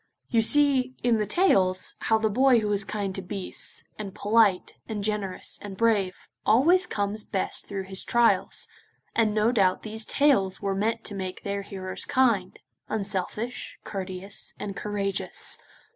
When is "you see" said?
0.29-0.95